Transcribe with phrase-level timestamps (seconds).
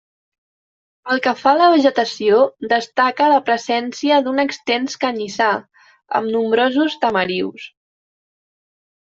[1.09, 2.39] Pel que fa a la vegetació,
[2.71, 5.51] destaca la presència d'un extens canyissar,
[6.23, 7.71] amb nombrosos tamarius.